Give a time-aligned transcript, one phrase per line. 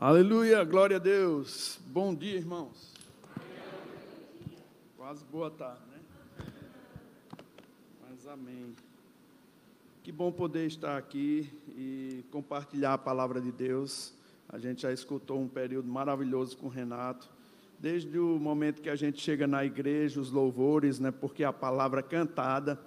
[0.00, 1.76] Aleluia, glória a Deus.
[1.88, 2.94] Bom dia, irmãos.
[4.96, 6.46] Quase boa tarde, né?
[8.08, 8.76] Mas amém.
[10.04, 14.14] Que bom poder estar aqui e compartilhar a palavra de Deus.
[14.48, 17.28] A gente já escutou um período maravilhoso com o Renato.
[17.76, 21.10] Desde o momento que a gente chega na igreja, os louvores, né?
[21.10, 22.78] Porque a palavra cantada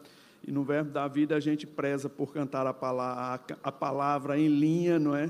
[0.48, 4.48] e no verbo da vida a gente preza por cantar a palavra, a palavra em
[4.48, 5.30] linha, não é?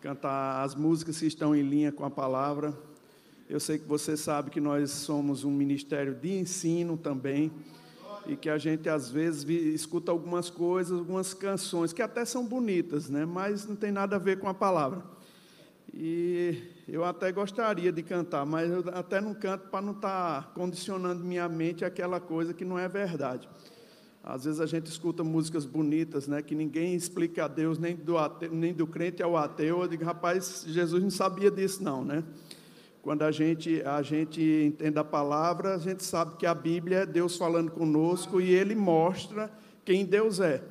[0.00, 2.72] Cantar as músicas que estão em linha com a palavra.
[3.48, 7.52] Eu sei que você sabe que nós somos um ministério de ensino também
[8.26, 13.10] e que a gente às vezes escuta algumas coisas, algumas canções que até são bonitas,
[13.10, 13.26] né?
[13.26, 15.02] Mas não tem nada a ver com a palavra.
[15.92, 20.48] E eu até gostaria de cantar, mas eu até não canto para não estar tá
[20.54, 23.48] condicionando minha mente àquela coisa que não é verdade.
[24.22, 28.18] Às vezes a gente escuta músicas bonitas, né, que ninguém explica a Deus, nem do,
[28.18, 29.80] ateu, nem do crente ao ateu.
[29.80, 32.22] Eu digo, rapaz, Jesus não sabia disso, não, né?
[33.02, 37.06] Quando a gente, a gente entende a palavra, a gente sabe que a Bíblia é
[37.06, 39.50] Deus falando conosco e Ele mostra
[39.86, 40.62] quem Deus é.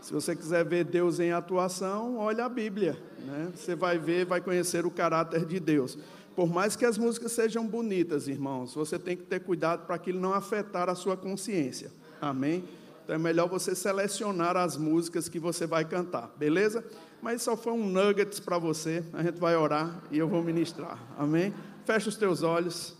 [0.00, 2.98] Se você quiser ver Deus em atuação, olha a Bíblia.
[3.18, 3.52] Né?
[3.54, 5.98] Você vai ver, vai conhecer o caráter de Deus.
[6.34, 10.18] Por mais que as músicas sejam bonitas, irmãos, você tem que ter cuidado para aquilo
[10.18, 11.90] não afetar a sua consciência.
[12.20, 12.64] Amém?
[13.04, 16.82] Então é melhor você selecionar as músicas que você vai cantar, beleza?
[17.20, 19.04] Mas só foi um nuggets para você.
[19.12, 20.98] A gente vai orar e eu vou ministrar.
[21.18, 21.52] Amém?
[21.84, 22.96] Fecha os teus olhos.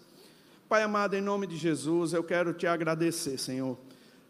[0.69, 3.79] Pai amado, em nome de Jesus, eu quero te agradecer, Senhor.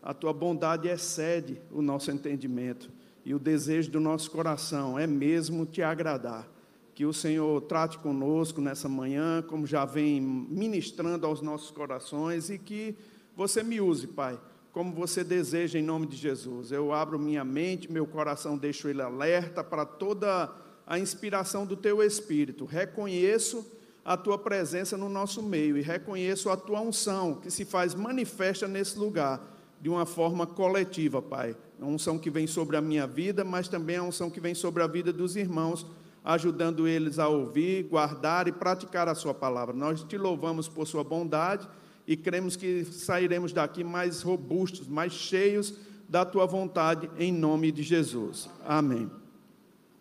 [0.01, 2.89] A tua bondade excede o nosso entendimento
[3.25, 6.47] e o desejo do nosso coração é mesmo te agradar.
[6.95, 12.59] Que o Senhor trate conosco nessa manhã, como já vem ministrando aos nossos corações, e
[12.59, 12.97] que
[13.35, 14.39] você me use, Pai
[14.75, 16.73] como você deseja, em nome de Jesus.
[16.73, 20.51] Eu abro minha mente, meu coração, deixo ele alerta para toda
[20.85, 22.65] a inspiração do teu espírito.
[22.65, 23.65] Reconheço
[24.05, 28.67] a tua presença no nosso meio e reconheço a tua unção que se faz manifesta
[28.67, 29.41] nesse lugar
[29.81, 31.57] de uma forma coletiva, Pai.
[31.81, 34.83] A unção que vem sobre a minha vida, mas também a unção que vem sobre
[34.83, 35.87] a vida dos irmãos,
[36.25, 39.73] ajudando eles a ouvir, guardar e praticar a sua palavra.
[39.73, 41.69] Nós te louvamos por sua bondade
[42.07, 45.75] e cremos que sairemos daqui mais robustos, mais cheios
[46.09, 48.49] da tua vontade, em nome de Jesus.
[48.65, 49.11] Amém.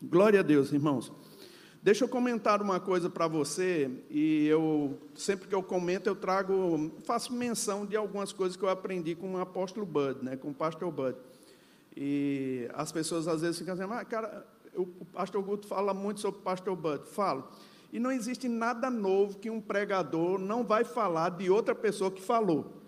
[0.02, 1.12] Glória a Deus, irmãos.
[1.82, 6.92] Deixa eu comentar uma coisa para você, e eu sempre que eu comento, eu trago,
[7.04, 10.54] faço menção de algumas coisas que eu aprendi com o apóstolo Bud, né, com o
[10.54, 11.18] pastor Bud.
[11.96, 16.40] E as pessoas às vezes ficam assim, mas cara, o pastor Guto fala muito sobre
[16.40, 17.06] o pastor Bud.
[17.10, 17.50] Falo.
[17.94, 22.24] E não existe nada novo que um pregador não vai falar de outra pessoa que
[22.24, 22.82] falou.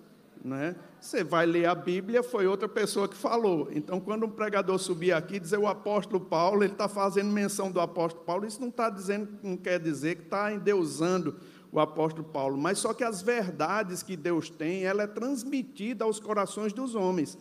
[0.44, 0.76] Né?
[1.00, 3.70] Você vai ler a Bíblia, foi outra pessoa que falou.
[3.72, 7.70] Então, quando um pregador subir aqui e dizer o apóstolo Paulo, ele está fazendo menção
[7.70, 11.36] do apóstolo Paulo, isso não está dizendo, não quer dizer que está endeusando
[11.72, 16.20] o apóstolo Paulo, mas só que as verdades que Deus tem, ela é transmitida aos
[16.20, 17.38] corações dos homens.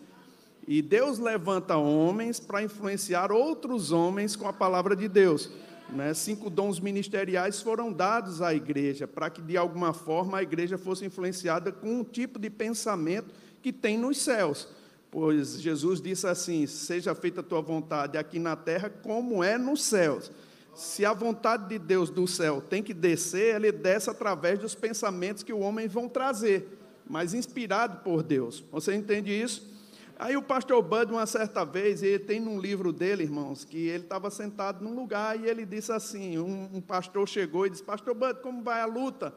[0.68, 5.50] E Deus levanta homens para influenciar outros homens com a palavra de Deus.
[5.90, 6.14] Né?
[6.14, 11.04] Cinco dons ministeriais foram dados à igreja, para que de alguma forma a igreja fosse
[11.04, 14.68] influenciada com um tipo de pensamento que tem nos céus.
[15.10, 19.82] Pois Jesus disse assim: Seja feita a tua vontade aqui na terra, como é nos
[19.84, 20.30] céus.
[20.74, 25.44] Se a vontade de Deus do céu tem que descer, ele desce através dos pensamentos
[25.44, 26.66] que o homem vão trazer,
[27.08, 28.64] mas inspirado por Deus.
[28.72, 29.73] Você entende isso?
[30.18, 34.04] Aí o pastor Bud, uma certa vez, ele tem num livro dele, irmãos, que ele
[34.04, 38.14] estava sentado num lugar e ele disse assim: um, um pastor chegou e disse, Pastor
[38.14, 39.34] Bud, como vai a luta?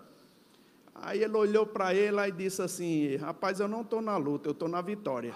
[0.94, 4.54] Aí ele olhou para ele e disse assim: Rapaz, eu não estou na luta, eu
[4.54, 5.34] estou na vitória.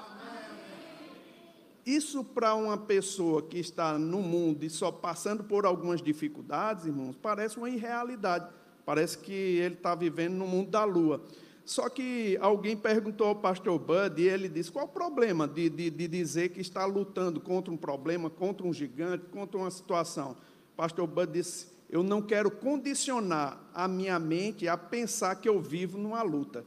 [1.85, 7.16] Isso para uma pessoa que está no mundo e só passando por algumas dificuldades, irmãos,
[7.19, 8.47] parece uma irrealidade.
[8.85, 11.22] Parece que ele está vivendo no mundo da lua.
[11.66, 15.89] Só que alguém perguntou ao pastor Bud e ele disse: qual o problema de, de,
[15.89, 20.35] de, dizer que está lutando contra um problema, contra um gigante, contra uma situação?
[20.75, 25.97] Pastor Bud disse: eu não quero condicionar a minha mente a pensar que eu vivo
[25.97, 26.66] numa luta.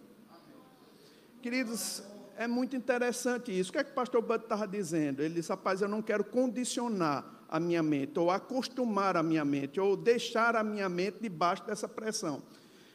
[1.40, 2.02] Queridos,
[2.36, 3.70] é muito interessante isso.
[3.70, 5.22] O que é que o pastor Bud estava dizendo?
[5.22, 9.80] Ele disse: rapaz, eu não quero condicionar a minha mente, ou acostumar a minha mente,
[9.80, 12.42] ou deixar a minha mente debaixo dessa pressão.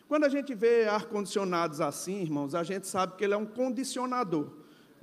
[0.10, 4.50] Quando a gente vê ar-condicionados assim, irmãos, a gente sabe que ele é um condicionador.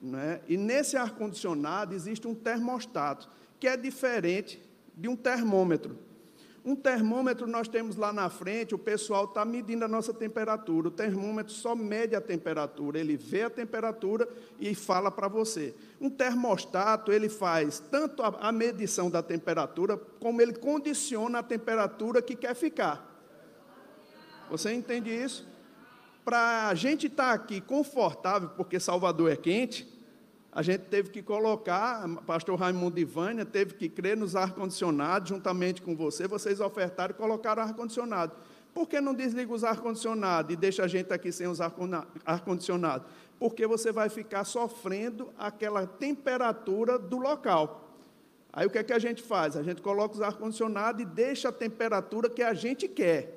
[0.03, 0.41] Né?
[0.49, 3.29] E nesse ar-condicionado existe um termostato,
[3.61, 4.61] que é diferente
[4.97, 5.97] de um termômetro.
[6.65, 10.89] Um termômetro nós temos lá na frente, o pessoal está medindo a nossa temperatura.
[10.89, 14.29] O termômetro só mede a temperatura, ele vê a temperatura
[14.59, 15.73] e fala para você.
[16.01, 22.21] Um termostato, ele faz tanto a, a medição da temperatura, como ele condiciona a temperatura
[22.21, 23.16] que quer ficar.
[24.51, 25.47] Você entende isso?
[26.25, 29.89] Para a gente estar tá aqui confortável, porque Salvador é quente,
[30.57, 35.95] a gente teve que colocar, pastor Raimundo Ivânia teve que crer nos ar-condicionados, juntamente com
[35.95, 38.33] você, vocês ofertaram e colocaram ar-condicionado.
[38.73, 43.05] Por que não desliga os ar-condicionados e deixa a gente aqui sem os ar-condicionado?
[43.39, 47.91] Porque você vai ficar sofrendo aquela temperatura do local.
[48.51, 49.59] Aí o que é que a gente faz?
[49.59, 53.36] A gente coloca os ar-condicionados e deixa a temperatura que a gente quer.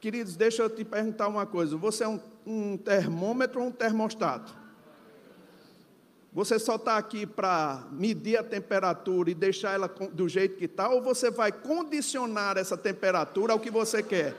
[0.00, 4.54] Queridos, deixa eu te perguntar uma coisa: você é um, um termômetro ou um termostato?
[6.32, 10.88] Você só está aqui para medir a temperatura e deixar ela do jeito que está,
[10.88, 14.36] ou você vai condicionar essa temperatura ao que você quer?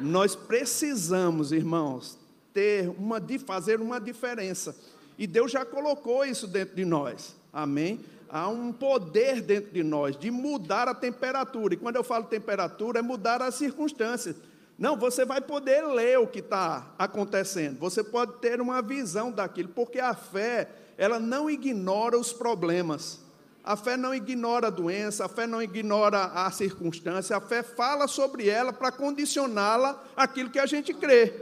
[0.00, 2.18] Nós precisamos, irmãos,
[2.52, 4.74] ter uma de fazer uma diferença.
[5.18, 7.36] E Deus já colocou isso dentro de nós.
[7.52, 8.00] Amém?
[8.32, 11.74] Há um poder dentro de nós de mudar a temperatura.
[11.74, 14.36] E quando eu falo temperatura, é mudar as circunstâncias.
[14.80, 19.68] Não, você vai poder ler o que está acontecendo, você pode ter uma visão daquilo,
[19.68, 23.20] porque a fé, ela não ignora os problemas,
[23.62, 28.08] a fé não ignora a doença, a fé não ignora a circunstância, a fé fala
[28.08, 31.34] sobre ela para condicioná-la àquilo que a gente crê.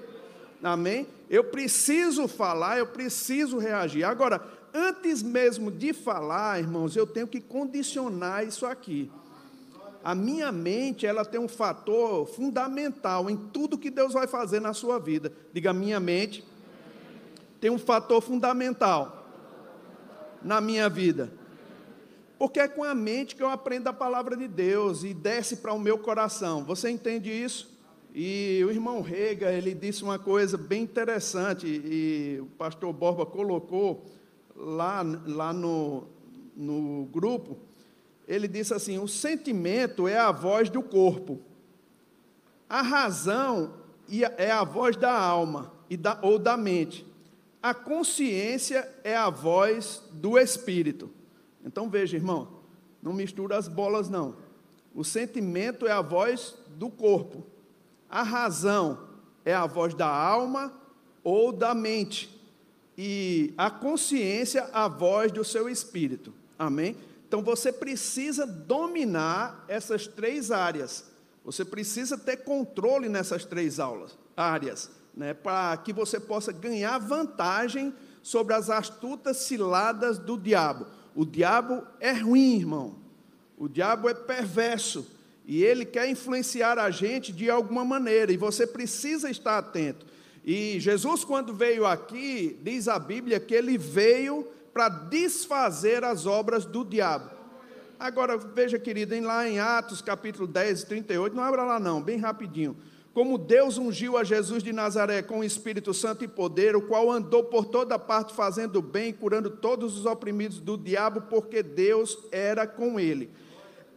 [0.61, 1.07] Amém?
[1.31, 4.03] Eu preciso falar, eu preciso reagir.
[4.03, 4.43] Agora,
[4.73, 9.11] antes mesmo de falar, irmãos, eu tenho que condicionar isso aqui.
[10.03, 14.73] A minha mente, ela tem um fator fundamental em tudo que Deus vai fazer na
[14.73, 15.33] sua vida.
[15.53, 16.45] Diga, minha mente
[17.61, 19.29] tem um fator fundamental
[20.43, 21.33] na minha vida.
[22.39, 25.73] Porque é com a mente que eu aprendo a palavra de Deus e desce para
[25.73, 26.65] o meu coração.
[26.65, 27.77] Você entende isso?
[28.15, 34.07] E o irmão Rega, ele disse uma coisa bem interessante, e o pastor Borba colocou
[34.59, 36.05] lá, lá no,
[36.57, 37.57] no grupo,
[38.27, 41.41] ele disse assim: o sentimento é a voz do corpo,
[42.69, 43.75] a razão
[44.37, 47.07] é a voz da alma e da, ou da mente,
[47.63, 51.11] a consciência é a voz do espírito.
[51.65, 52.49] Então veja, irmão,
[53.03, 54.37] não mistura as bolas, não.
[54.95, 57.47] O sentimento é a voz do corpo,
[58.11, 59.07] a razão
[59.45, 60.73] é a voz da alma
[61.23, 62.38] ou da mente,
[63.01, 66.35] e a consciência, a voz do seu espírito.
[66.59, 66.97] Amém?
[67.29, 71.05] Então você precisa dominar essas três áreas.
[71.45, 77.95] Você precisa ter controle nessas três aulas, áreas, né, para que você possa ganhar vantagem
[78.21, 80.89] sobre as astutas ciladas do diabo.
[81.15, 82.97] O diabo é ruim, irmão.
[83.57, 85.07] O diabo é perverso
[85.47, 90.05] e ele quer influenciar a gente de alguma maneira, e você precisa estar atento.
[90.51, 96.65] E Jesus, quando veio aqui, diz a Bíblia que ele veio para desfazer as obras
[96.65, 97.29] do diabo.
[98.01, 102.75] Agora, veja, querido, lá em Atos capítulo 10, 38, não abra lá não, bem rapidinho.
[103.13, 107.13] Como Deus ungiu a Jesus de Nazaré com o Espírito Santo e poder, o qual
[107.13, 112.67] andou por toda parte fazendo bem, curando todos os oprimidos do diabo, porque Deus era
[112.67, 113.29] com ele.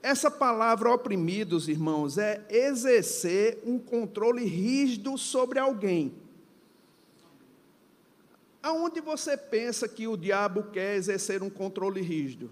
[0.03, 6.19] Essa palavra oprimidos, irmãos, é exercer um controle rígido sobre alguém.
[8.63, 12.51] Aonde você pensa que o diabo quer exercer um controle rígido?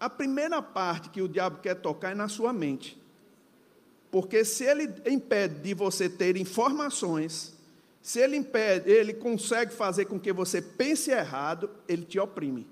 [0.00, 3.00] A primeira parte que o diabo quer tocar é na sua mente.
[4.10, 7.54] Porque se ele impede de você ter informações,
[8.02, 12.66] se ele impede, ele consegue fazer com que você pense errado, ele te oprime.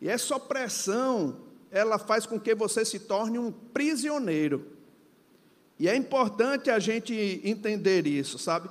[0.00, 1.36] E essa opressão,
[1.70, 4.66] ela faz com que você se torne um prisioneiro.
[5.78, 8.68] E é importante a gente entender isso, sabe?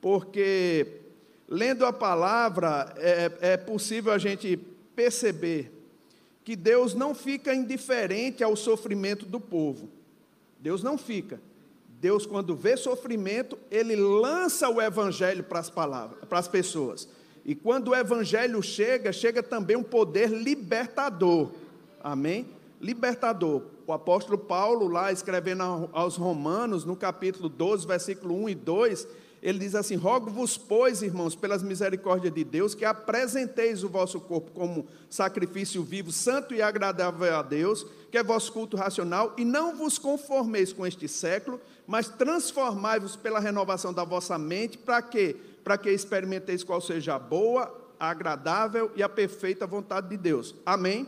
[0.00, 1.02] Porque
[1.48, 4.56] lendo a palavra, é, é possível a gente
[4.94, 5.72] perceber
[6.44, 9.88] que Deus não fica indiferente ao sofrimento do povo.
[10.60, 11.40] Deus não fica.
[12.00, 17.08] Deus, quando vê sofrimento, ele lança o evangelho para as palavras, para as pessoas.
[17.44, 21.50] E quando o evangelho chega, chega também um poder libertador.
[22.02, 22.46] Amém?
[22.80, 23.62] Libertador.
[23.86, 25.62] O apóstolo Paulo, lá escrevendo
[25.92, 29.08] aos Romanos, no capítulo 12, versículo 1 e 2,
[29.48, 34.50] ele diz assim: Rogo-vos, pois, irmãos, pelas misericórdias de Deus, que apresenteis o vosso corpo
[34.50, 39.76] como sacrifício vivo, santo e agradável a Deus, que é vosso culto racional, e não
[39.76, 45.36] vos conformeis com este século, mas transformai-vos pela renovação da vossa mente, para quê?
[45.62, 50.56] Para que experimenteis qual seja a boa, a agradável e a perfeita vontade de Deus.
[50.66, 51.06] Amém?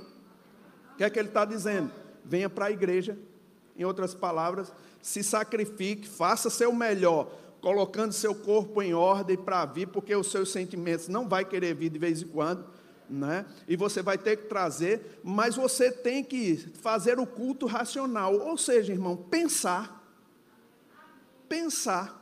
[0.94, 1.90] O que é que ele está dizendo?
[2.24, 3.18] Venha para a igreja
[3.76, 7.30] Em outras palavras, se sacrifique, faça seu melhor,
[7.60, 11.90] colocando seu corpo em ordem para vir, porque os seus sentimentos não vai querer vir
[11.90, 12.64] de vez em quando,
[13.08, 13.46] né?
[13.66, 18.56] E você vai ter que trazer, mas você tem que fazer o culto racional, ou
[18.56, 20.04] seja, irmão, pensar.
[21.48, 22.16] Pensar.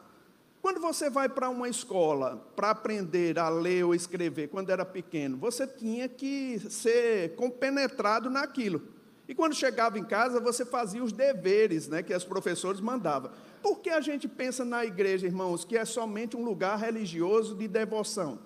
[0.62, 5.36] Quando você vai para uma escola para aprender a ler ou escrever, quando era pequeno,
[5.36, 8.95] você tinha que ser compenetrado naquilo.
[9.28, 13.30] E quando chegava em casa, você fazia os deveres né, que os professores mandavam.
[13.60, 17.66] Por que a gente pensa na igreja, irmãos, que é somente um lugar religioso de
[17.66, 18.38] devoção?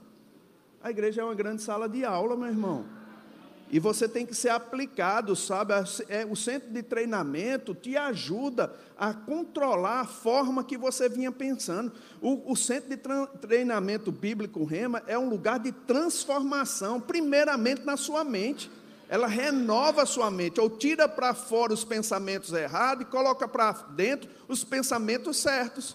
[0.82, 2.86] A igreja é uma grande sala de aula, meu irmão.
[3.72, 5.74] E você tem que ser aplicado, sabe?
[6.08, 11.92] É, o centro de treinamento te ajuda a controlar a forma que você vinha pensando.
[12.20, 12.96] O, o centro de
[13.38, 18.68] treinamento bíblico Rema é um lugar de transformação, primeiramente na sua mente.
[19.10, 23.72] Ela renova a sua mente, ou tira para fora os pensamentos errados e coloca para
[23.90, 25.94] dentro os pensamentos certos.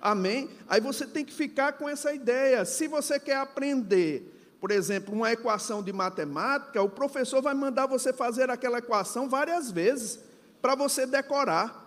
[0.00, 0.50] Amém?
[0.66, 2.64] Aí você tem que ficar com essa ideia.
[2.64, 8.14] Se você quer aprender por exemplo, uma equação de matemática, o professor vai mandar você
[8.14, 10.18] fazer aquela equação várias vezes
[10.62, 11.83] para você decorar.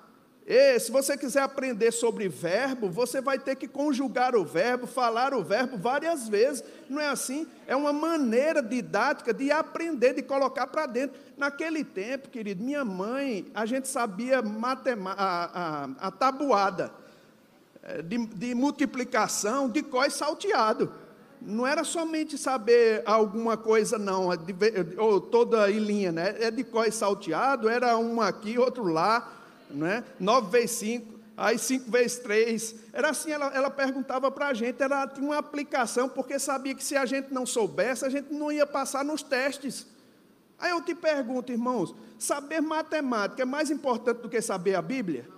[0.49, 5.33] E se você quiser aprender sobre verbo, você vai ter que conjugar o verbo, falar
[5.33, 6.63] o verbo várias vezes.
[6.89, 7.45] Não é assim?
[7.67, 11.19] É uma maneira didática de aprender, de colocar para dentro.
[11.35, 16.93] Naquele tempo, querido, minha mãe, a gente sabia a, a, a tabuada
[17.83, 20.93] eh, de, de multiplicação de cós salteado
[21.39, 24.29] não era somente saber alguma coisa, não,
[24.97, 26.35] ou toda em linha, né?
[26.39, 29.36] É de cós salteado, era um aqui, outro lá,
[29.69, 30.03] né?
[30.19, 32.75] 9 vezes 5, aí 5 vezes 3.
[32.93, 36.83] Era assim, ela, ela perguntava para a gente, ela tinha uma aplicação, porque sabia que
[36.83, 39.87] se a gente não soubesse, a gente não ia passar nos testes.
[40.59, 45.29] Aí eu te pergunto, irmãos, saber matemática é mais importante do que saber a Bíblia?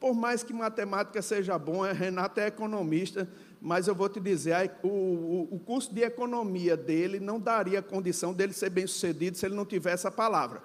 [0.00, 3.28] Por mais que matemática seja bom, Renato é economista,
[3.60, 8.54] mas eu vou te dizer, o, o curso de economia dele não daria condição dele
[8.54, 10.62] ser bem sucedido se ele não tivesse a palavra.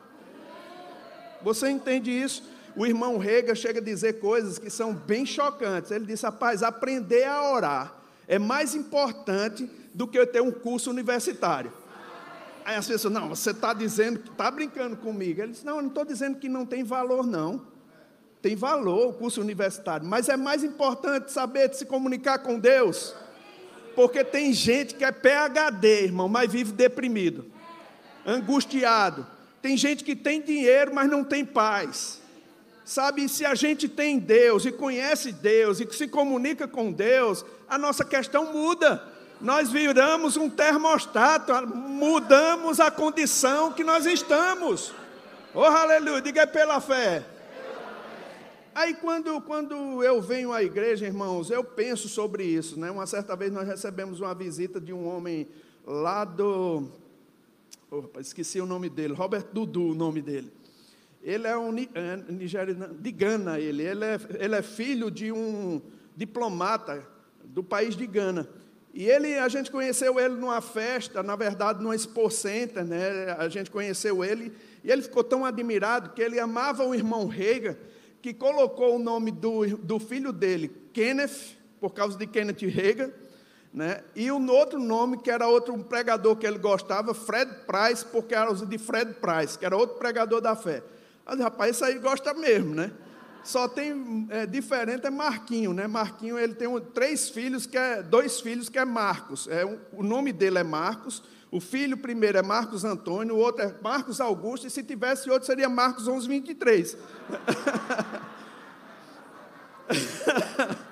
[1.41, 2.43] Você entende isso?
[2.75, 5.91] O irmão Rega chega a dizer coisas que são bem chocantes.
[5.91, 7.95] Ele disse: rapaz, aprender a orar
[8.27, 11.71] é mais importante do que eu ter um curso universitário.
[12.65, 15.41] Aí as pessoas, não, você está dizendo está brincando comigo.
[15.41, 17.61] Ele disse: não, eu não estou dizendo que não tem valor, não.
[18.41, 23.15] Tem valor o curso universitário, mas é mais importante saber se comunicar com Deus.
[23.95, 27.45] Porque tem gente que é PhD, irmão, mas vive deprimido,
[28.25, 29.25] angustiado.
[29.65, 32.21] Tem gente que tem dinheiro, mas não tem paz.
[32.85, 37.75] Sabe, se a gente tem Deus e conhece Deus e se comunica com Deus, a
[37.75, 39.03] nossa questão muda.
[39.41, 44.93] Nós viramos um termostato, mudamos a condição que nós estamos.
[45.51, 47.25] Oh, aleluia, diga é pela fé.
[48.75, 52.79] Aí quando, quando eu venho à igreja, irmãos, eu penso sobre isso.
[52.79, 52.91] Né?
[52.91, 55.47] Uma certa vez nós recebemos uma visita de um homem
[55.83, 56.87] lá do.
[58.19, 60.51] Esqueci o nome dele, Robert Dudu, o nome dele.
[61.21, 63.83] Ele é um é, nigeriano, de Gana, ele.
[63.83, 65.81] Ele é, ele é filho de um
[66.15, 67.05] diplomata
[67.43, 68.47] do país de Gana.
[68.93, 73.35] E ele, a gente conheceu ele numa festa, na verdade, numa Expo Center, né?
[73.37, 77.75] A gente conheceu ele e ele ficou tão admirado que ele amava o irmão Reagan
[78.25, 83.11] que colocou o nome do, do filho dele, Kenneth, por causa de Kenneth Reagan,
[83.75, 84.01] né?
[84.15, 88.65] e um outro nome, que era outro pregador que ele gostava, Fred Price, por causa
[88.65, 90.81] de Fred Price, que era outro pregador da fé.
[91.25, 92.91] Mas, rapaz, isso aí gosta mesmo, né?
[93.43, 95.87] Só tem, é, diferente é Marquinho, né?
[95.87, 99.45] Marquinho, ele tem um, três filhos, que é, dois filhos que é Marcos.
[99.49, 103.63] É, um, o nome dele é Marcos, o filho primeiro é Marcos Antônio, o outro
[103.63, 106.97] é Marcos Augusto, e se tivesse outro seria Marcos 11, 23.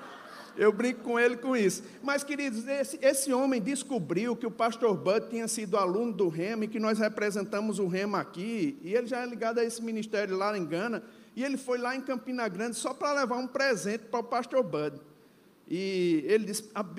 [0.56, 1.82] Eu brinco com ele com isso.
[2.02, 6.64] Mas, queridos, esse, esse homem descobriu que o pastor Bud tinha sido aluno do Rema
[6.64, 10.36] e que nós representamos o Rema aqui, e ele já é ligado a esse ministério
[10.36, 11.02] lá em Gana,
[11.34, 14.62] e ele foi lá em Campina Grande só para levar um presente para o pastor
[14.62, 15.00] Bud.
[15.66, 16.52] E ele,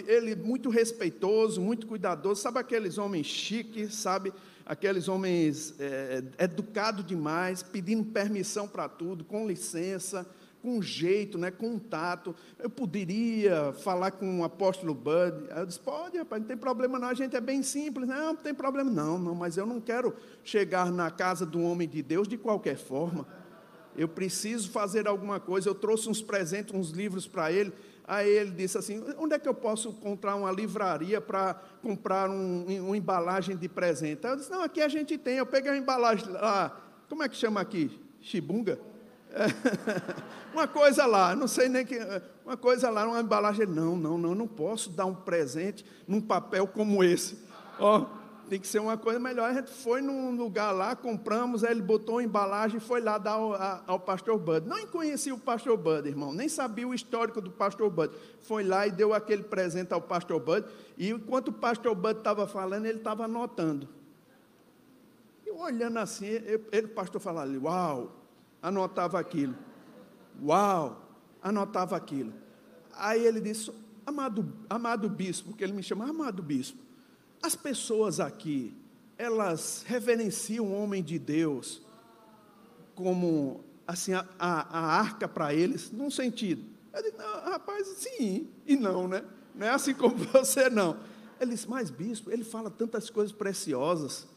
[0.08, 4.34] ele muito respeitoso, muito cuidadoso, sabe aqueles homens chiques, sabe?
[4.66, 10.26] Aqueles homens é, educados demais, pedindo permissão para tudo, com licença,
[10.65, 12.36] com jeito, né, com tato.
[12.57, 15.48] Eu poderia falar com o apóstolo Bud.
[15.55, 18.07] Eu disse, pode, rapaz, não tem problema não, a gente é bem simples.
[18.07, 21.88] Não, não tem problema não, não, mas eu não quero chegar na casa do homem
[21.88, 23.27] de Deus de qualquer forma.
[23.95, 25.69] Eu preciso fazer alguma coisa.
[25.69, 27.72] Eu trouxe uns presentes, uns livros para ele.
[28.07, 31.53] Aí ele disse assim: onde é que eu posso encontrar uma livraria para
[31.84, 34.25] comprar um, uma embalagem de presente?
[34.25, 35.38] Aí eu disse: não, aqui a gente tem.
[35.38, 38.01] Eu peguei a embalagem lá, como é que chama aqui?
[38.19, 38.79] Chibunga?
[40.53, 42.00] Uma coisa lá, não sei nem que.
[42.46, 43.65] Uma coisa lá, uma embalagem.
[43.65, 47.38] Não, não, não, não posso dar um presente num papel como esse.
[47.77, 48.05] Ó,
[48.50, 49.50] tem que ser uma coisa melhor.
[49.50, 53.17] A gente foi num lugar lá, compramos, aí ele botou uma embalagem e foi lá
[53.17, 53.53] dar ao,
[53.86, 54.67] ao pastor Bud.
[54.67, 58.13] Não conhecia o pastor Bud, irmão, nem sabia o histórico do pastor Bud.
[58.41, 60.65] Foi lá e deu aquele presente ao pastor Bud.
[60.98, 63.89] E enquanto o pastor Bud estava falando, ele estava anotando.
[65.46, 68.25] E olhando assim, ele, o pastor falava ali, uau,
[68.65, 69.55] anotava aquilo.
[70.43, 71.07] Uau,
[71.41, 72.34] anotava aquilo.
[72.93, 73.72] Aí ele disse,
[74.05, 76.79] amado, amado bispo, porque ele me chama amado bispo.
[77.43, 78.75] As pessoas aqui,
[79.17, 81.81] elas reverenciam o homem de Deus
[82.95, 86.63] como assim a, a, a arca para eles, num sentido.
[86.91, 89.24] Eu digo, não, rapaz, sim e não, né?
[89.53, 90.98] Não é assim como você não.
[91.39, 94.27] Ele disse, mas bispo, ele fala tantas coisas preciosas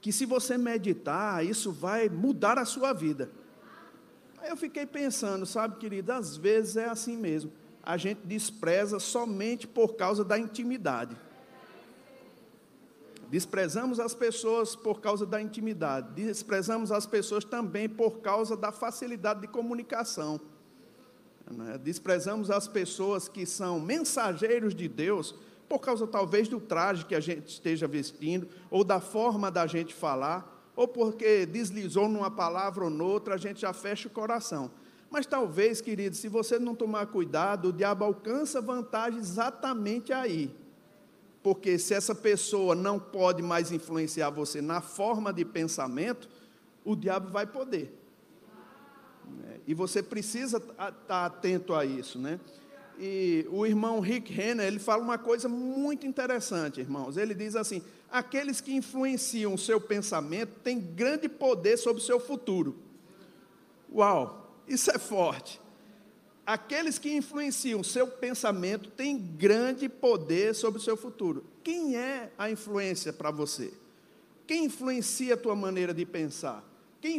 [0.00, 3.30] que se você meditar, isso vai mudar a sua vida.
[4.44, 7.50] Aí eu fiquei pensando, sabe, querido, às vezes é assim mesmo.
[7.82, 11.16] A gente despreza somente por causa da intimidade.
[13.30, 19.40] Desprezamos as pessoas por causa da intimidade, desprezamos as pessoas também por causa da facilidade
[19.40, 20.38] de comunicação.
[21.50, 21.78] Né?
[21.82, 25.34] Desprezamos as pessoas que são mensageiros de Deus
[25.66, 29.94] por causa talvez do traje que a gente esteja vestindo, ou da forma da gente
[29.94, 34.70] falar, ou porque deslizou numa palavra ou noutra, a gente já fecha o coração.
[35.10, 40.50] Mas talvez, querido, se você não tomar cuidado, o diabo alcança vantagem exatamente aí
[41.44, 46.26] porque se essa pessoa não pode mais influenciar você na forma de pensamento,
[46.82, 47.94] o diabo vai poder.
[49.26, 49.60] Né?
[49.66, 52.40] E você precisa estar atento a isso, né?
[52.98, 57.16] E o irmão Rick Renner, ele fala uma coisa muito interessante, irmãos.
[57.16, 62.20] Ele diz assim: aqueles que influenciam o seu pensamento têm grande poder sobre o seu
[62.20, 62.76] futuro.
[63.92, 65.60] Uau, isso é forte
[66.46, 71.44] aqueles que influenciam o seu pensamento têm grande poder sobre o seu futuro.
[71.62, 73.72] Quem é a influência para você?
[74.46, 76.62] Quem influencia a tua maneira de pensar?
[77.00, 77.18] Quem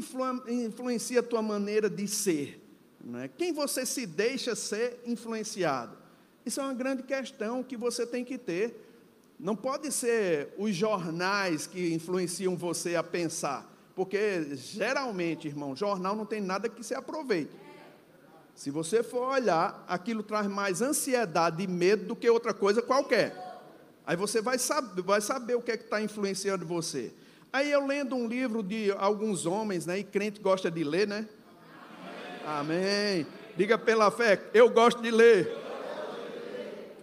[0.66, 2.62] influencia a tua maneira de ser?
[3.14, 3.28] É?
[3.28, 5.96] Quem você se deixa ser influenciado?
[6.44, 8.84] Isso é uma grande questão que você tem que ter.
[9.40, 16.26] Não pode ser os jornais que influenciam você a pensar, porque geralmente, irmão, jornal não
[16.26, 17.52] tem nada que se aproveite.
[18.56, 23.36] Se você for olhar, aquilo traz mais ansiedade e medo do que outra coisa qualquer.
[24.08, 27.12] Aí você vai saber, vai saber o que é que está influenciando você.
[27.52, 30.00] Aí eu lendo um livro de alguns homens, né?
[30.00, 31.28] E crente gosta de ler, né?
[32.46, 33.26] Amém.
[33.58, 35.52] Diga pela fé, eu gosto de ler.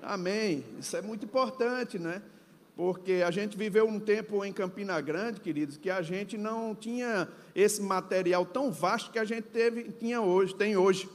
[0.00, 0.64] Amém.
[0.78, 2.22] Isso é muito importante, né?
[2.76, 7.28] Porque a gente viveu um tempo em Campina Grande, queridos, que a gente não tinha
[7.54, 11.08] esse material tão vasto que a gente teve, tinha hoje, tem hoje.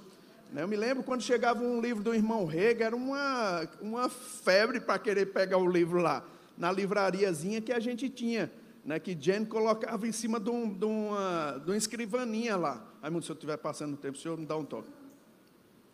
[0.51, 4.79] Né, eu me lembro quando chegava um livro do irmão Rega, era uma, uma febre
[4.79, 6.23] para querer pegar o livro lá,
[6.57, 8.51] na livrariazinha que a gente tinha,
[8.85, 12.85] né, que Jane colocava em cima de, um, de, uma, de uma escrivaninha lá.
[13.07, 14.89] Aí, se eu estiver passando o tempo, o senhor me dá um toque.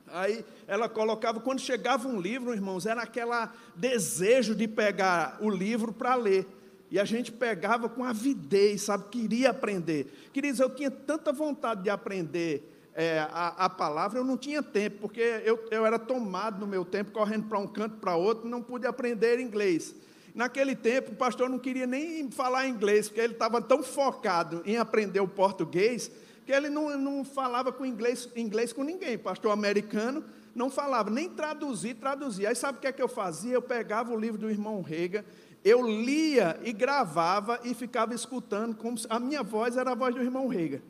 [0.08, 3.30] Aí ela colocava, quando chegava um livro, irmãos, era aquele
[3.76, 6.48] desejo de pegar o livro para ler.
[6.90, 9.10] E a gente pegava com avidez, sabe?
[9.10, 10.12] Queria aprender.
[10.34, 15.02] Queridos, eu tinha tanta vontade de aprender é, a, a, palavra, eu não tinha tempo,
[15.02, 18.62] porque eu, eu era tomado no meu tempo, correndo para um canto, para outro, não
[18.62, 19.94] pude aprender inglês.
[20.34, 24.78] Naquele tempo, o pastor não queria nem falar inglês, porque ele estava tão focado em
[24.78, 26.12] aprender o português,
[26.46, 29.18] que ele não, não falava com inglês, inglês com ninguém.
[29.18, 32.50] Pastor americano não falava, nem traduzir, traduzia.
[32.50, 33.54] Aí sabe o que é que eu fazia?
[33.54, 35.26] Eu pegava o livro do irmão Rega,
[35.64, 40.14] eu lia e gravava e ficava escutando, como se a minha voz era a voz
[40.14, 40.82] do irmão Rega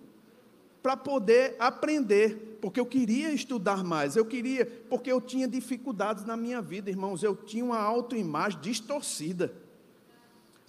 [0.84, 6.36] para poder aprender, porque eu queria estudar mais, eu queria, porque eu tinha dificuldades na
[6.36, 9.54] minha vida, irmãos, eu tinha uma autoimagem distorcida.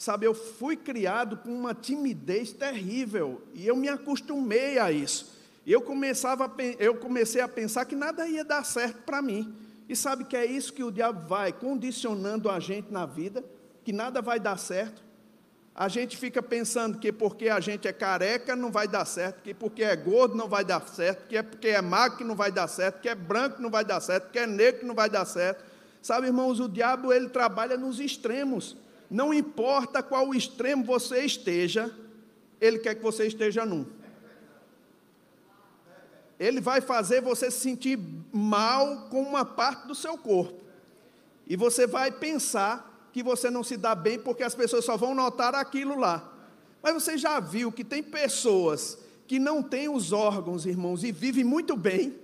[0.05, 5.35] Sabe, eu fui criado com uma timidez terrível e eu me acostumei a isso.
[5.67, 9.57] Eu, começava eu comecei a pensar que nada ia dar certo para mim.
[9.89, 13.43] E sabe que é isso que o diabo vai condicionando a gente na vida,
[13.83, 15.03] que nada vai dar certo.
[15.75, 19.55] A gente fica pensando que porque a gente é careca não vai dar certo, que
[19.55, 22.53] porque é gordo não vai dar certo, que é porque é magro que não vai
[22.53, 25.09] dar certo, que é branco não vai dar certo, que é negro que não vai
[25.09, 25.65] dar certo.
[26.03, 28.84] Sabe, irmãos, o diabo ele trabalha nos extremos.
[29.11, 31.95] Não importa qual extremo você esteja,
[32.61, 33.87] ele quer que você esteja num.
[36.39, 37.99] Ele vai fazer você se sentir
[38.33, 40.65] mal com uma parte do seu corpo.
[41.47, 45.15] E você vai pensar que você não se dá bem porque as pessoas só vão
[45.15, 46.33] notar aquilo lá.
[46.83, 51.45] Mas você já viu que tem pessoas que não têm os órgãos, irmãos, e vivem
[51.45, 52.19] muito bem.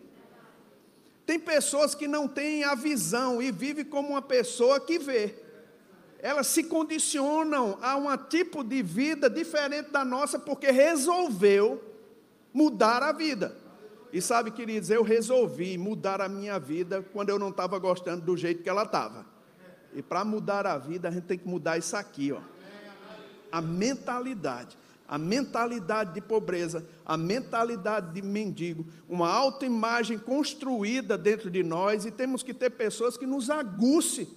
[1.25, 5.40] Tem pessoas que não têm a visão e vivem como uma pessoa que vê.
[6.23, 11.83] Elas se condicionam a um tipo de vida diferente da nossa porque resolveu
[12.53, 13.57] mudar a vida.
[14.13, 18.37] E sabe, queridos, eu resolvi mudar a minha vida quando eu não estava gostando do
[18.37, 19.25] jeito que ela estava.
[19.95, 22.41] E para mudar a vida, a gente tem que mudar isso aqui, ó.
[23.51, 24.77] A mentalidade
[25.11, 32.13] a mentalidade de pobreza, a mentalidade de mendigo, uma autoimagem construída dentro de nós e
[32.13, 34.29] temos que ter pessoas que nos aguce,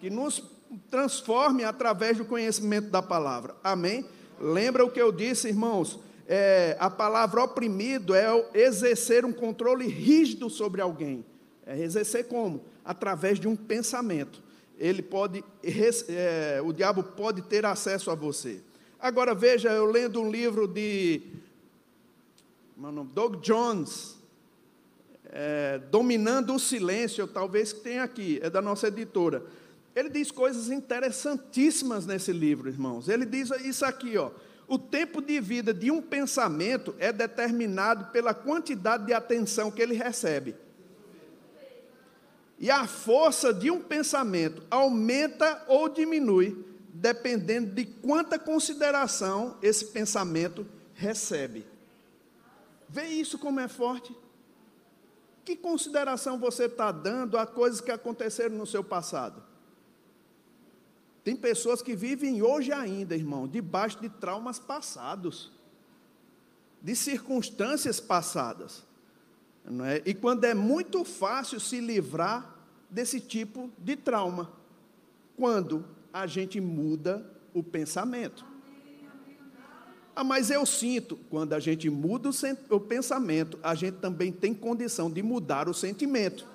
[0.00, 0.42] que nos
[0.90, 3.54] transforme através do conhecimento da palavra.
[3.62, 4.04] Amém?
[4.40, 5.98] Lembra o que eu disse, irmãos?
[6.26, 11.24] É, a palavra oprimido é exercer um controle rígido sobre alguém.
[11.66, 12.62] É exercer como?
[12.84, 14.42] Através de um pensamento.
[14.78, 15.44] Ele pode,
[16.08, 18.60] é, o diabo pode ter acesso a você.
[18.98, 21.22] Agora veja, eu lendo um livro de
[22.80, 24.16] meu nome, Doug Jones,
[25.26, 29.42] é, Dominando o Silêncio, talvez que tenha aqui, é da nossa editora.
[29.94, 33.08] Ele diz coisas interessantíssimas nesse livro, irmãos.
[33.08, 34.30] Ele diz isso aqui, ó.
[34.68, 39.94] O tempo de vida de um pensamento é determinado pela quantidade de atenção que ele
[39.94, 40.54] recebe.
[42.56, 50.66] E a força de um pensamento aumenta ou diminui dependendo de quanta consideração esse pensamento
[50.94, 51.66] recebe.
[52.88, 54.14] Vê isso como é forte.
[55.44, 59.49] Que consideração você está dando a coisas que aconteceram no seu passado?
[61.22, 65.52] Tem pessoas que vivem hoje ainda, irmão, debaixo de traumas passados,
[66.82, 68.84] de circunstâncias passadas.
[69.64, 70.02] Não é?
[70.06, 72.56] E quando é muito fácil se livrar
[72.90, 74.50] desse tipo de trauma.
[75.36, 78.44] Quando a gente muda o pensamento.
[80.14, 84.52] Ah, mas eu sinto, quando a gente muda o, o pensamento, a gente também tem
[84.52, 86.46] condição de mudar o sentimento.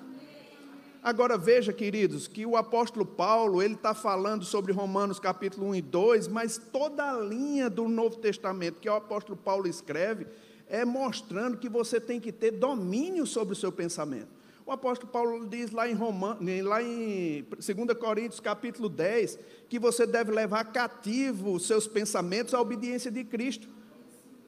[1.06, 5.80] Agora veja, queridos, que o apóstolo Paulo, ele está falando sobre Romanos capítulo 1 e
[5.80, 10.26] 2, mas toda a linha do Novo Testamento que o apóstolo Paulo escreve
[10.68, 14.26] é mostrando que você tem que ter domínio sobre o seu pensamento.
[14.66, 19.38] O apóstolo Paulo diz lá em, Roma, lá em 2 Coríntios capítulo 10,
[19.68, 23.68] que você deve levar cativo os seus pensamentos à obediência de Cristo.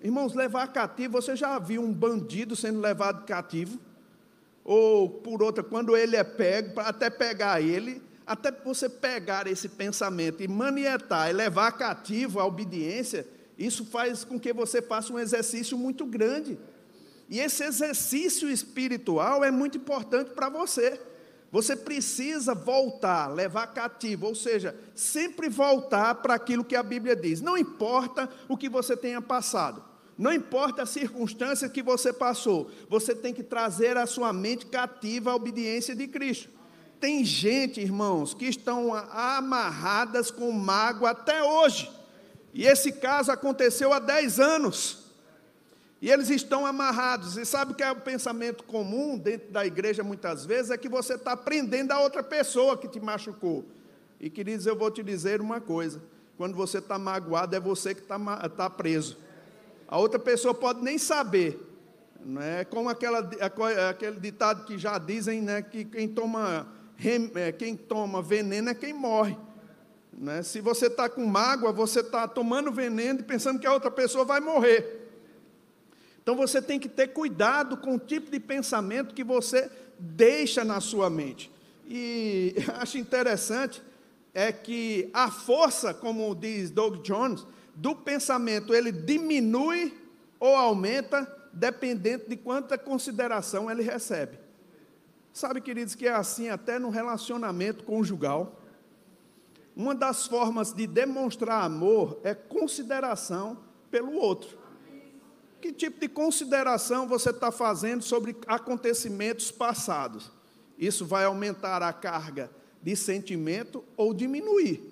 [0.03, 3.79] Irmãos, levar cativo, você já viu um bandido sendo levado cativo?
[4.71, 10.43] Ou, por outra, quando ele é pego, até pegar ele, até você pegar esse pensamento
[10.43, 13.27] e manietar e levar cativo à obediência,
[13.57, 16.59] isso faz com que você faça um exercício muito grande.
[17.31, 21.01] E esse exercício espiritual é muito importante para você.
[21.51, 27.41] Você precisa voltar, levar cativo, ou seja, sempre voltar para aquilo que a Bíblia diz.
[27.41, 29.83] Não importa o que você tenha passado,
[30.19, 35.31] não importa a circunstância que você passou, você tem que trazer a sua mente cativa
[35.31, 36.51] à obediência de Cristo.
[36.99, 41.89] Tem gente, irmãos, que estão amarradas com mágoa até hoje.
[42.53, 45.05] E esse caso aconteceu há 10 anos.
[46.03, 47.37] E eles estão amarrados.
[47.37, 50.73] E sabe o que é o pensamento comum dentro da igreja muitas vezes?
[50.73, 53.65] É que você está prendendo a outra pessoa que te machucou.
[54.19, 56.03] E queridos, eu vou te dizer uma coisa:
[56.37, 59.28] quando você está magoado, é você que está tá preso.
[59.88, 61.59] A outra pessoa pode nem saber.
[62.24, 63.20] Não é como aquela,
[63.88, 66.68] aquele ditado que já dizem né, que quem toma,
[67.35, 69.37] é, quem toma veneno é quem morre.
[70.12, 70.42] Né?
[70.42, 74.27] Se você está com mágoa, você está tomando veneno e pensando que a outra pessoa
[74.27, 75.09] vai morrer.
[76.22, 80.81] Então você tem que ter cuidado com o tipo de pensamento que você deixa na
[80.81, 81.51] sua mente.
[81.87, 83.83] E acho interessante
[84.35, 87.46] é que a força, como diz Doug Jones,
[87.79, 89.97] do pensamento, ele diminui
[90.41, 94.37] ou aumenta dependendo de quanta consideração ele recebe.
[95.33, 98.61] Sabe, queridos, que é assim até no relacionamento conjugal.
[99.77, 103.59] Uma das formas de demonstrar amor é consideração
[103.93, 104.59] pelo outro.
[105.61, 110.33] Que tipo de consideração você está fazendo sobre acontecimentos passados?
[110.77, 112.51] Isso vai aumentar a carga
[112.83, 114.83] de sentimento ou diminuir.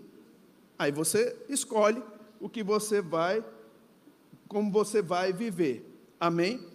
[0.79, 2.01] Aí você escolhe
[2.41, 3.45] o que você vai,
[4.49, 5.85] como você vai viver.
[6.19, 6.67] Amém?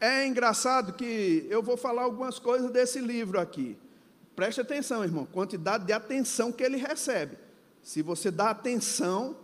[0.00, 3.78] É engraçado que eu vou falar algumas coisas desse livro aqui.
[4.34, 7.38] Preste atenção, irmão, quantidade de atenção que ele recebe.
[7.82, 9.36] Se você dá atenção,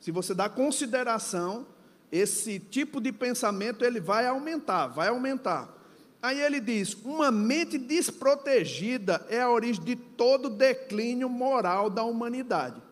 [0.00, 1.66] se você dá consideração,
[2.10, 5.76] esse tipo de pensamento ele vai aumentar, vai aumentar.
[6.20, 12.82] Aí ele diz: uma mente desprotegida é a origem de todo declínio moral da humanidade.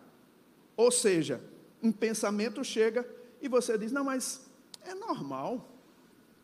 [0.77, 1.41] Ou seja,
[1.81, 3.07] um pensamento chega
[3.41, 4.41] e você diz: não, mas
[4.85, 5.69] É normal.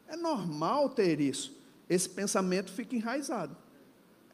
[0.07, 1.55] É normal ter isso.
[1.89, 3.55] Esse pensamento fica enraizado.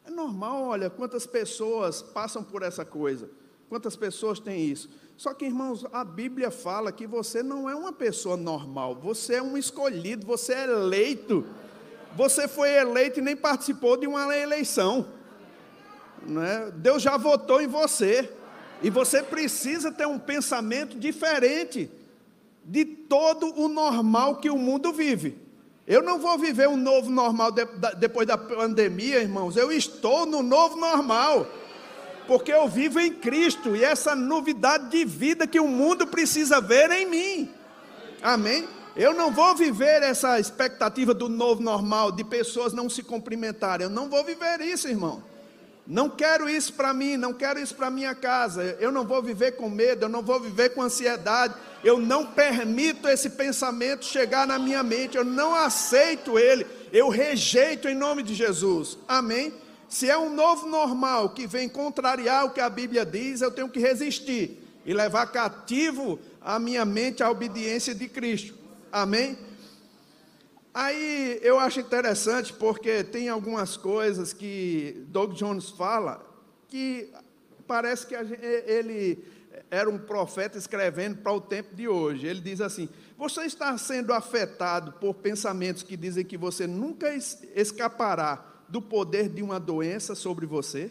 [0.04, 3.30] É normal, olha, quantas pessoas passam por essa coisa.
[3.68, 4.90] Quantas pessoas têm isso?
[5.16, 9.42] Só que, irmãos, a Bíblia fala que você não é uma pessoa normal, você é
[9.42, 11.46] um escolhido, você é eleito.
[12.14, 15.08] Você foi eleito e nem participou de uma eleição.
[16.26, 16.70] Né?
[16.74, 18.30] Deus já votou em você.
[18.82, 21.90] E você precisa ter um pensamento diferente
[22.64, 25.38] de todo o normal que o mundo vive.
[25.86, 29.56] Eu não vou viver um novo normal de, da, depois da pandemia, irmãos.
[29.56, 31.46] Eu estou no novo normal.
[32.26, 36.90] Porque eu vivo em Cristo e essa novidade de vida que o mundo precisa ver
[36.92, 37.50] em mim.
[38.22, 38.66] Amém?
[38.94, 43.86] Eu não vou viver essa expectativa do novo normal, de pessoas não se cumprimentarem.
[43.86, 45.22] Eu não vou viver isso, irmão.
[45.86, 48.76] Não quero isso para mim, não quero isso para minha casa.
[48.78, 51.54] Eu não vou viver com medo, eu não vou viver com ansiedade.
[51.82, 55.16] Eu não permito esse pensamento chegar na minha mente.
[55.16, 56.64] Eu não aceito ele.
[56.92, 58.96] Eu rejeito em nome de Jesus.
[59.08, 59.52] Amém.
[59.88, 63.68] Se é um novo normal que vem contrariar o que a Bíblia diz, eu tenho
[63.68, 68.54] que resistir e levar cativo a minha mente à obediência de Cristo.
[68.90, 69.36] Amém?
[70.74, 76.26] Aí eu acho interessante porque tem algumas coisas que Doug Jones fala
[76.66, 77.12] que
[77.66, 79.22] parece que gente, ele
[79.70, 82.26] era um profeta escrevendo para o tempo de hoje.
[82.26, 87.14] Ele diz assim: Você está sendo afetado por pensamentos que dizem que você nunca
[87.54, 90.90] escapará do poder de uma doença sobre você?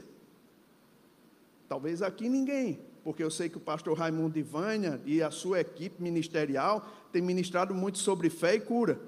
[1.67, 6.03] Talvez aqui ninguém, porque eu sei que o pastor Raimundo Ivânia e a sua equipe
[6.03, 8.99] ministerial têm ministrado muito sobre fé e cura.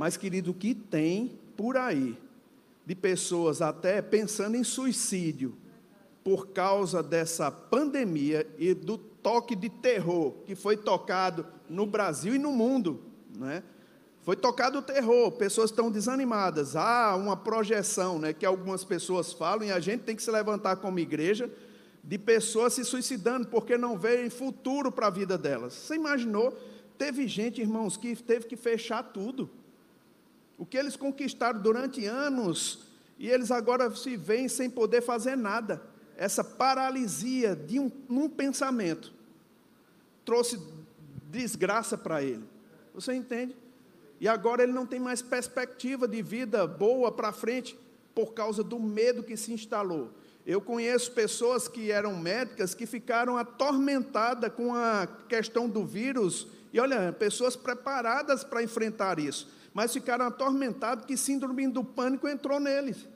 [0.00, 2.16] Mas, querido, o que tem por aí
[2.86, 5.54] de pessoas até pensando em suicídio
[6.24, 12.38] por causa dessa pandemia e do toque de terror que foi tocado no Brasil e
[12.38, 13.02] no mundo,
[13.38, 13.62] não é?
[14.22, 16.76] Foi tocado o terror, pessoas estão desanimadas.
[16.76, 20.76] Há uma projeção né, que algumas pessoas falam, e a gente tem que se levantar
[20.76, 21.52] como igreja,
[22.02, 25.74] de pessoas se suicidando porque não veem futuro para a vida delas.
[25.74, 26.58] Você imaginou?
[26.96, 29.59] Teve gente, irmãos, que teve que fechar tudo.
[30.60, 32.80] O que eles conquistaram durante anos,
[33.18, 35.80] e eles agora se veem sem poder fazer nada.
[36.18, 39.10] Essa paralisia de um, um pensamento
[40.22, 40.60] trouxe
[41.30, 42.44] desgraça para ele.
[42.92, 43.56] Você entende?
[44.20, 47.74] E agora ele não tem mais perspectiva de vida boa para frente
[48.14, 50.10] por causa do medo que se instalou.
[50.44, 56.78] Eu conheço pessoas que eram médicas que ficaram atormentadas com a questão do vírus, e
[56.78, 63.06] olha, pessoas preparadas para enfrentar isso, mas ficaram atormentadas que síndrome do pânico entrou neles.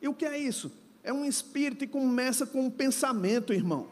[0.00, 0.72] E o que é isso?
[1.02, 3.88] É um espírito e começa com um pensamento, irmão.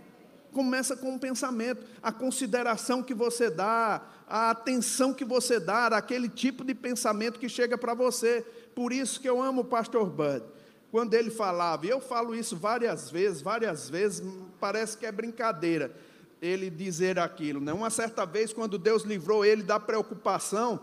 [0.53, 6.29] Começa com um pensamento, a consideração que você dá, a atenção que você dá àquele
[6.29, 8.47] tipo de pensamento que chega para você.
[8.75, 10.45] Por isso que eu amo o pastor Bud.
[10.93, 14.23] Quando ele falava, e eu falo isso várias vezes, várias vezes,
[14.61, 15.93] parece que é brincadeira
[16.41, 17.61] ele dizer aquilo.
[17.61, 17.73] Né?
[17.73, 20.81] Uma certa vez, quando Deus livrou ele da preocupação,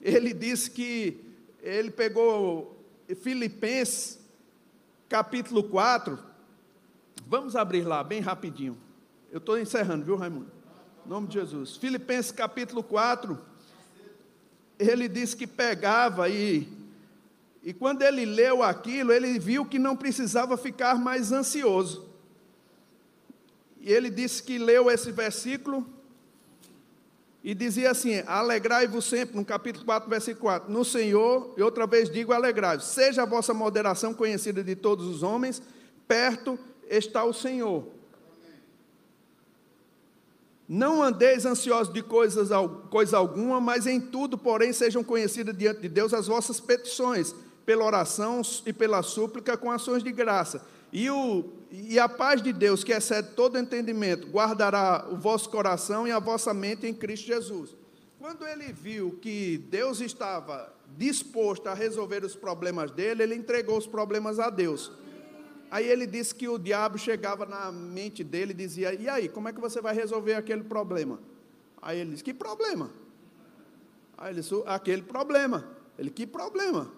[0.00, 1.22] ele disse que
[1.62, 2.76] ele pegou
[3.22, 4.18] Filipenses,
[5.08, 6.18] capítulo 4.
[7.26, 8.78] Vamos abrir lá, bem rapidinho.
[9.30, 10.50] Eu estou encerrando, viu, Raimundo?
[11.04, 11.76] Em nome de Jesus.
[11.76, 13.38] Filipenses capítulo 4,
[14.78, 16.66] ele disse que pegava e,
[17.62, 22.08] e quando ele leu aquilo, ele viu que não precisava ficar mais ansioso.
[23.80, 25.86] E ele disse que leu esse versículo
[27.42, 32.10] e dizia assim: Alegrai-vos sempre, no capítulo 4, versículo 4, no Senhor, e outra vez
[32.10, 35.62] digo: alegrai-vos, seja a vossa moderação conhecida de todos os homens,
[36.06, 37.86] perto está o Senhor.
[40.68, 42.50] Não andeis ansiosos de coisas,
[42.90, 47.34] coisa alguma, mas em tudo, porém, sejam conhecidas diante de Deus as vossas petições,
[47.66, 50.64] pela oração e pela súplica com ações de graça.
[50.92, 56.06] E, o, e a paz de Deus, que excede todo entendimento, guardará o vosso coração
[56.06, 57.76] e a vossa mente em Cristo Jesus.
[58.18, 63.86] Quando ele viu que Deus estava disposto a resolver os problemas dele, ele entregou os
[63.86, 64.92] problemas a Deus.
[65.70, 69.48] Aí ele disse que o diabo chegava na mente dele e dizia: E aí, como
[69.48, 71.20] é que você vai resolver aquele problema?
[71.80, 72.90] Aí ele disse: Que problema?
[74.18, 75.64] Aí ele disse: Aquele problema.
[75.96, 76.90] Ele: Que problema?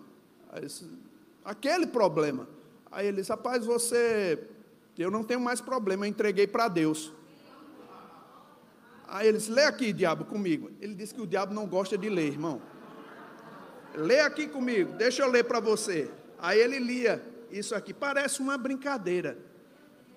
[0.51, 0.91] Aí ele disse:
[1.45, 2.49] Aquele problema.
[2.93, 4.39] Aí ele disse: Rapaz, você.
[4.97, 7.13] Eu não tenho mais problema, eu entreguei para Deus.
[9.09, 10.71] Aí ele disse: Lê aqui, diabo, comigo.
[10.81, 12.61] Ele disse que o diabo não gosta de ler, irmão.
[13.95, 16.11] Lê aqui comigo, deixa eu ler para você.
[16.39, 19.37] Aí ele lia isso aqui parece uma brincadeira,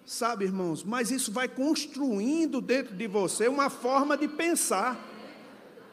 [0.06, 0.84] sabe, irmãos?
[0.84, 4.98] Mas isso vai construindo dentro de você uma forma de pensar.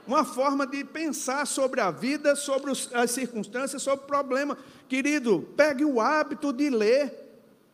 [0.06, 4.56] Uma forma de pensar sobre a vida, sobre as circunstâncias, sobre o problema.
[4.88, 7.12] Querido, pegue o hábito de ler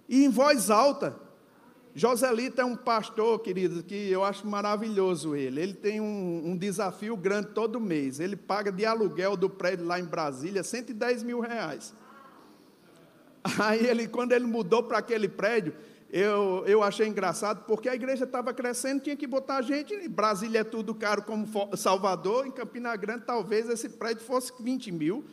[0.09, 1.17] e em voz alta.
[1.95, 5.61] Joselito é um pastor, querido, que eu acho maravilhoso ele.
[5.61, 8.21] Ele tem um, um, desafio grande todo mês.
[8.21, 11.93] Ele paga de aluguel do prédio lá em Brasília 110 mil reais.
[13.59, 15.75] Aí ele, quando ele mudou para aquele prédio,
[16.11, 19.92] eu, eu achei engraçado, porque a igreja estava crescendo, tinha que botar gente.
[19.92, 24.90] Em Brasília é tudo caro como Salvador, em Campina Grande talvez esse prédio fosse 20
[24.90, 25.25] mil,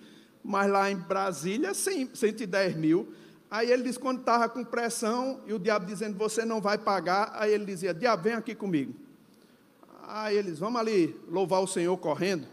[0.44, 3.14] mas lá em Brasília 100, 110 mil.
[3.50, 7.32] Aí ele disse, quando estava com pressão, e o diabo dizendo, você não vai pagar,
[7.36, 8.94] aí ele dizia, diabo, vem aqui comigo.
[10.06, 12.46] Aí eles, vamos ali louvar o Senhor correndo.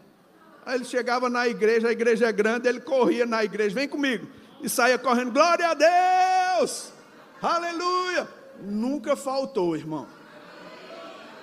[0.64, 4.28] Aí ele chegava na igreja, a igreja é grande, ele corria na igreja, vem comigo.
[4.62, 7.01] E saía correndo, glória a Deus!
[7.42, 8.28] Aleluia!
[8.60, 10.06] Nunca faltou, irmão.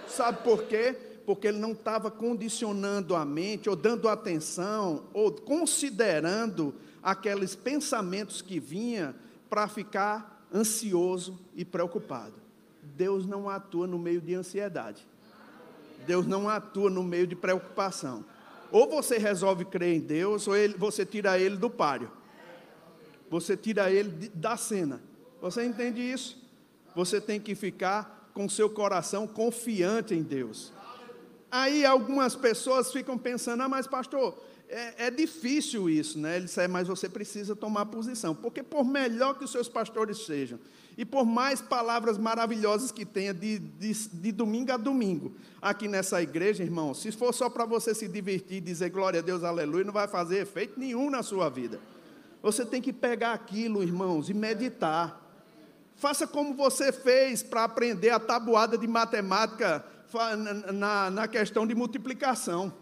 [0.08, 0.96] Sabe por quê?
[1.26, 8.62] Porque ele não estava condicionando a mente, ou dando atenção, ou considerando aqueles pensamentos que
[8.62, 9.14] vinham
[9.50, 12.36] para ficar ansioso e preocupado.
[12.82, 15.06] Deus não atua no meio de ansiedade.
[16.08, 18.24] Deus não atua no meio de preocupação.
[18.72, 22.10] Ou você resolve crer em Deus, ou ele, você tira ele do páreo.
[23.30, 25.09] Você tira ele da cena.
[25.42, 26.38] Você entende isso?
[26.96, 30.74] Você tem que ficar com seu coração confiante em Deus.
[31.52, 34.38] Aí algumas pessoas ficam pensando: ah, mas pastor,
[34.70, 36.36] é, é, difícil isso, né?
[36.36, 40.26] Ele disse, é, mas você precisa tomar posição, porque por melhor que os seus pastores
[40.26, 40.60] sejam,
[40.96, 46.22] e por mais palavras maravilhosas que tenha de, de, de domingo a domingo, aqui nessa
[46.22, 49.84] igreja, irmão, se for só para você se divertir e dizer glória a Deus, aleluia,
[49.84, 51.80] não vai fazer efeito nenhum na sua vida.
[52.44, 55.29] Você tem que pegar aquilo, irmãos, e meditar.
[56.00, 59.86] Faça como você fez para aprender a tabuada de matemática
[60.74, 62.74] na, na questão de multiplicação.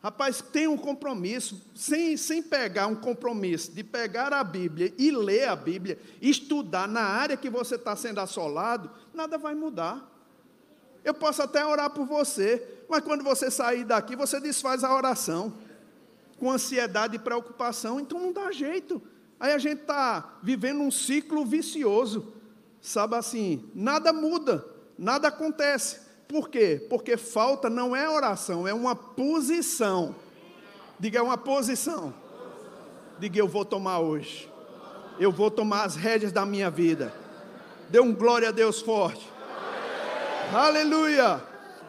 [0.00, 5.48] Rapaz, tem um compromisso, sem, sem pegar um compromisso de pegar a Bíblia e ler
[5.48, 10.08] a Bíblia, estudar na área que você está sendo assolado, nada vai mudar.
[11.04, 15.54] Eu posso até orar por você, mas quando você sair daqui, você desfaz a oração
[16.38, 19.02] com ansiedade e preocupação, então não dá jeito.
[19.42, 22.32] Aí a gente está vivendo um ciclo vicioso,
[22.80, 24.64] sabe assim, nada muda,
[24.96, 25.98] nada acontece.
[26.28, 26.86] Por quê?
[26.88, 30.14] Porque falta não é oração, é uma posição.
[30.96, 32.14] Diga, é uma posição.
[33.18, 34.48] Diga, eu vou tomar hoje.
[35.18, 37.12] Eu vou tomar as rédeas da minha vida.
[37.90, 39.28] Dê um glória a Deus forte.
[40.54, 41.42] Aleluia.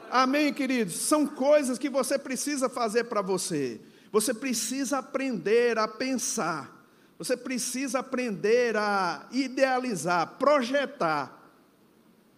[0.09, 0.95] Amém, queridos.
[0.95, 3.79] São coisas que você precisa fazer para você.
[4.11, 6.72] Você precisa aprender a pensar.
[7.23, 11.53] Você precisa aprender a idealizar, projetar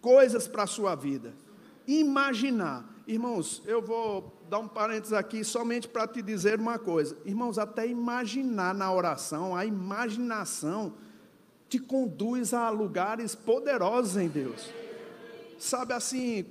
[0.00, 1.34] coisas para a sua vida.
[1.88, 2.84] Imaginar.
[3.04, 7.18] Irmãos, eu vou dar um parênteses aqui somente para te dizer uma coisa.
[7.24, 10.94] Irmãos, até imaginar na oração, a imaginação
[11.68, 14.70] te conduz a lugares poderosos em Deus.
[15.58, 16.44] Sabe assim,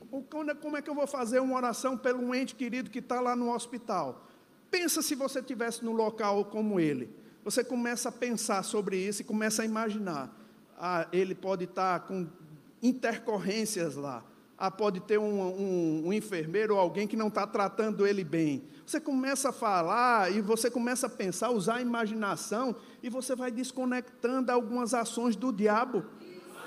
[0.60, 3.50] como é que eu vou fazer uma oração pelo ente querido que está lá no
[3.54, 4.28] hospital?
[4.70, 9.24] Pensa se você estivesse num local como ele você começa a pensar sobre isso e
[9.24, 10.36] começa a imaginar.
[10.80, 12.26] Ah, ele pode estar com
[12.82, 14.24] intercorrências lá.
[14.58, 18.64] Ah, pode ter um, um, um enfermeiro ou alguém que não está tratando ele bem.
[18.84, 23.52] Você começa a falar e você começa a pensar, usar a imaginação e você vai
[23.52, 26.04] desconectando algumas ações do diabo.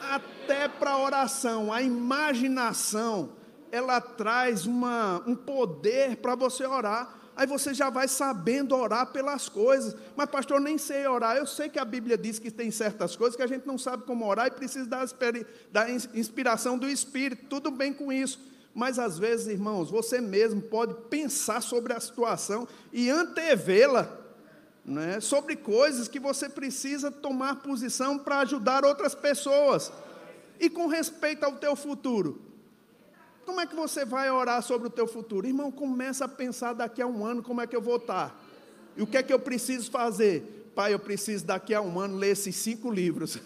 [0.01, 3.31] Até para a oração, a imaginação,
[3.73, 9.49] ela traz uma, um poder para você orar aí você já vai sabendo orar pelas
[9.49, 9.95] coisas.
[10.17, 11.37] Mas, pastor, eu nem sei orar.
[11.37, 14.03] Eu sei que a Bíblia diz que tem certas coisas que a gente não sabe
[14.03, 14.89] como orar e precisa
[15.71, 17.47] da, inspiração do Espírito.
[17.49, 18.41] Tudo bem com isso.
[18.75, 24.19] Mas, às vezes, irmãos, você mesmo pode pensar sobre a situação e antevê-la.
[24.85, 29.93] Né, sobre coisas que você precisa tomar posição para ajudar outras pessoas.
[30.59, 32.48] E com respeito ao teu futuro,
[33.49, 35.47] como é que você vai orar sobre o teu futuro?
[35.47, 38.39] Irmão, começa a pensar daqui a um ano como é que eu vou estar.
[38.95, 40.71] E o que é que eu preciso fazer?
[40.75, 43.39] Pai, eu preciso daqui a um ano ler esses cinco livros.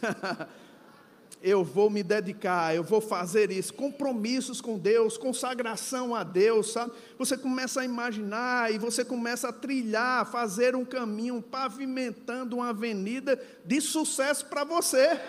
[1.41, 3.73] eu vou me dedicar, eu vou fazer isso.
[3.75, 6.91] Compromissos com Deus, consagração a Deus, sabe?
[7.17, 13.41] Você começa a imaginar e você começa a trilhar, fazer um caminho, pavimentando uma avenida
[13.65, 15.21] de sucesso para você.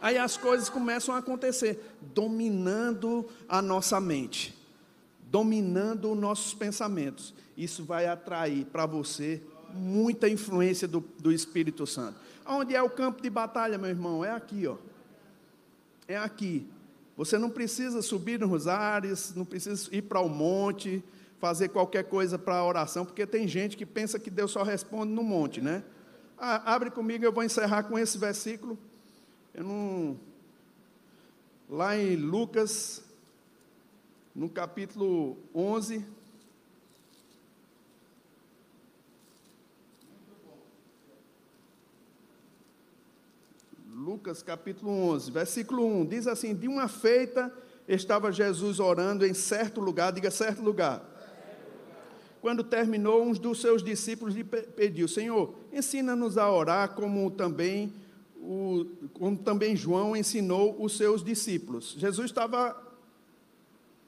[0.00, 4.56] Aí as coisas começam a acontecer, dominando a nossa mente,
[5.22, 7.34] dominando os nossos pensamentos.
[7.56, 9.42] Isso vai atrair para você
[9.74, 12.18] muita influência do, do Espírito Santo.
[12.46, 14.24] Onde é o campo de batalha, meu irmão?
[14.24, 14.76] É aqui, ó.
[16.06, 16.66] É aqui.
[17.16, 21.02] Você não precisa subir nos ares, não precisa ir para o monte,
[21.38, 25.12] fazer qualquer coisa para a oração, porque tem gente que pensa que Deus só responde
[25.12, 25.82] no monte, né?
[26.38, 28.78] Ah, abre comigo, eu vou encerrar com esse versículo.
[29.58, 30.16] Eu não...
[31.68, 33.02] Lá em Lucas,
[34.32, 36.06] no capítulo 11.
[43.92, 47.52] Lucas capítulo 11, versículo 1, diz assim: De uma feita
[47.88, 51.02] estava Jesus orando em certo lugar, diga certo lugar.
[52.40, 57.92] Quando terminou, um dos seus discípulos lhe pediu: Senhor, ensina-nos a orar como também,
[58.48, 61.94] o, como também João ensinou os seus discípulos.
[61.98, 62.82] Jesus estava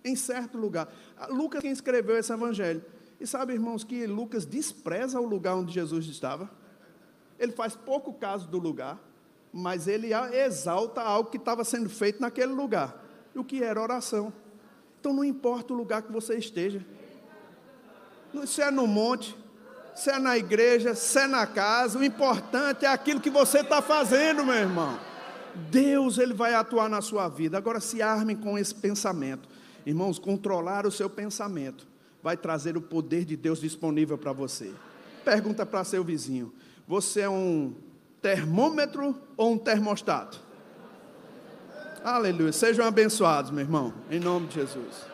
[0.03, 0.91] em certo lugar.
[1.15, 2.83] Ah, Lucas quem escreveu esse evangelho.
[3.21, 6.51] E sabe, irmãos, que Lucas despreza o lugar onde Jesus estava.
[7.39, 8.99] Ele faz pouco caso do lugar,
[9.53, 13.05] mas ele exalta algo que estava sendo feito naquele lugar.
[13.35, 14.33] O que era oração.
[14.99, 16.83] Então não importa o lugar que você esteja.
[18.47, 19.37] Se é no monte,
[20.01, 23.83] se é na igreja, se é na casa, o importante é aquilo que você está
[23.83, 24.99] fazendo, meu irmão.
[25.71, 27.59] Deus ele vai atuar na sua vida.
[27.59, 29.47] Agora se armem com esse pensamento.
[29.85, 31.87] Irmãos, controlar o seu pensamento
[32.23, 34.73] vai trazer o poder de Deus disponível para você.
[35.23, 36.51] Pergunta para seu vizinho:
[36.89, 37.75] você é um
[38.23, 40.41] termômetro ou um termostato?
[42.03, 42.53] Aleluia.
[42.53, 45.10] Sejam abençoados, meu irmão, em nome de Jesus.